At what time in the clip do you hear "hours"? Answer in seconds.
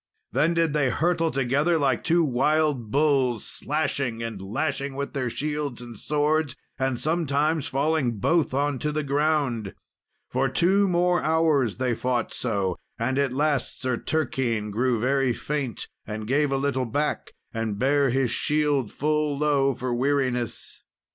11.21-11.75